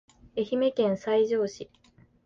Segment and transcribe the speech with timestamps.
[0.35, 1.69] 愛媛県西条市